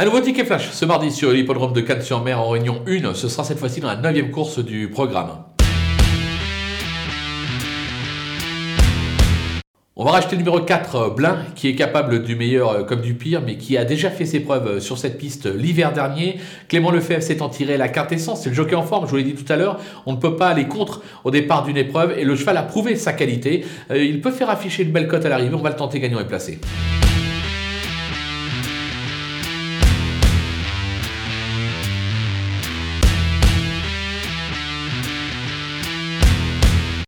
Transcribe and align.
Un 0.00 0.06
nouveau 0.06 0.20
ticket 0.20 0.46
flash 0.46 0.70
ce 0.70 0.86
mardi 0.86 1.12
sur 1.12 1.30
l'hippodrome 1.30 1.74
de 1.74 1.82
Cannes-sur-Mer 1.82 2.40
en 2.40 2.48
Réunion 2.48 2.80
1. 2.86 3.12
Ce 3.12 3.28
sera 3.28 3.44
cette 3.44 3.58
fois-ci 3.58 3.80
dans 3.80 3.88
la 3.88 3.96
9 3.96 4.30
course 4.30 4.58
du 4.58 4.88
programme. 4.88 5.44
On 9.96 10.04
va 10.04 10.12
racheter 10.12 10.36
le 10.36 10.38
numéro 10.38 10.58
4, 10.60 10.96
euh, 10.96 11.10
Blin, 11.10 11.44
qui 11.54 11.68
est 11.68 11.74
capable 11.74 12.22
du 12.22 12.34
meilleur 12.34 12.70
euh, 12.70 12.82
comme 12.82 13.02
du 13.02 13.12
pire, 13.12 13.42
mais 13.44 13.58
qui 13.58 13.76
a 13.76 13.84
déjà 13.84 14.08
fait 14.08 14.24
ses 14.24 14.40
preuves 14.40 14.66
euh, 14.66 14.80
sur 14.80 14.96
cette 14.96 15.18
piste 15.18 15.44
l'hiver 15.44 15.92
dernier. 15.92 16.38
Clément 16.68 16.90
Lefebvre 16.90 17.22
s'est 17.22 17.42
en 17.42 17.50
tiré 17.50 17.76
la 17.76 17.90
quintessence, 17.90 18.44
c'est 18.44 18.48
le 18.48 18.54
jockey 18.54 18.76
en 18.76 18.84
forme, 18.84 19.04
je 19.04 19.10
vous 19.10 19.18
l'ai 19.18 19.22
dit 19.22 19.34
tout 19.34 19.52
à 19.52 19.56
l'heure. 19.56 19.78
On 20.06 20.12
ne 20.12 20.18
peut 20.18 20.36
pas 20.36 20.48
aller 20.48 20.66
contre 20.66 21.02
au 21.24 21.30
départ 21.30 21.62
d'une 21.64 21.76
épreuve 21.76 22.14
et 22.16 22.24
le 22.24 22.36
cheval 22.36 22.56
a 22.56 22.62
prouvé 22.62 22.96
sa 22.96 23.12
qualité. 23.12 23.66
Il 23.94 24.22
peut 24.22 24.30
faire 24.30 24.48
afficher 24.48 24.82
une 24.82 24.92
belle 24.92 25.08
cote 25.08 25.26
à 25.26 25.28
l'arrivée, 25.28 25.54
on 25.54 25.58
va 25.58 25.68
le 25.68 25.76
tenter 25.76 26.00
gagnant 26.00 26.20
et 26.20 26.26
placé. 26.26 26.58